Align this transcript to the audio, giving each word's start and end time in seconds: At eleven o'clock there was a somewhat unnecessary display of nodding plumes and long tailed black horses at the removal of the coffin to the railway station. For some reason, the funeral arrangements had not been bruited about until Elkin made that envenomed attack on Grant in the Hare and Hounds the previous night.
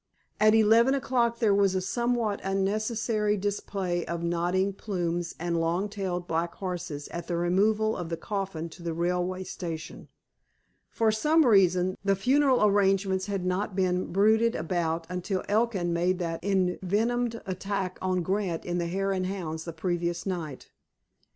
At 0.39 0.55
eleven 0.55 0.95
o'clock 0.95 1.37
there 1.37 1.53
was 1.53 1.75
a 1.75 1.79
somewhat 1.79 2.41
unnecessary 2.43 3.37
display 3.37 4.03
of 4.07 4.23
nodding 4.23 4.73
plumes 4.73 5.35
and 5.39 5.61
long 5.61 5.89
tailed 5.89 6.27
black 6.27 6.55
horses 6.55 7.07
at 7.09 7.27
the 7.27 7.37
removal 7.37 7.95
of 7.95 8.09
the 8.09 8.17
coffin 8.17 8.67
to 8.69 8.81
the 8.81 8.95
railway 8.95 9.43
station. 9.43 10.07
For 10.89 11.11
some 11.11 11.45
reason, 11.45 11.95
the 12.03 12.15
funeral 12.15 12.65
arrangements 12.65 13.27
had 13.27 13.45
not 13.45 13.75
been 13.75 14.11
bruited 14.11 14.55
about 14.55 15.05
until 15.07 15.43
Elkin 15.47 15.93
made 15.93 16.17
that 16.17 16.43
envenomed 16.43 17.39
attack 17.45 17.99
on 18.01 18.23
Grant 18.23 18.65
in 18.65 18.79
the 18.79 18.87
Hare 18.87 19.11
and 19.11 19.27
Hounds 19.27 19.65
the 19.65 19.71
previous 19.73 20.25
night. 20.25 20.71